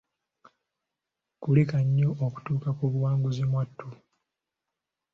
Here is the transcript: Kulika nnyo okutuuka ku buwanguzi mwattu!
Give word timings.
Kulika 1.41 1.77
nnyo 1.85 2.09
okutuuka 2.27 2.69
ku 2.77 2.83
buwanguzi 2.91 3.43
mwattu! 3.51 3.87